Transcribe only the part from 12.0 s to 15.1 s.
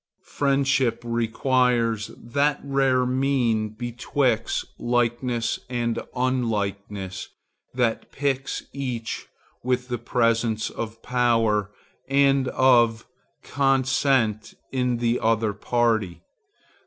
and of consent in